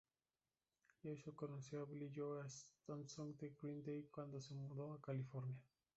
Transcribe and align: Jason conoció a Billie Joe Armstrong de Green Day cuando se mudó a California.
Jason 1.03 1.35
conoció 1.35 1.81
a 1.81 1.85
Billie 1.85 2.09
Joe 2.11 2.43
Armstrong 2.89 3.35
de 3.37 3.53
Green 3.61 3.83
Day 3.83 4.07
cuando 4.09 4.41
se 4.41 4.55
mudó 4.55 4.93
a 4.93 4.99
California. 5.01 5.61